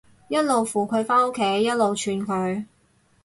[0.29, 2.65] 一路扶佢返屋企，一路串佢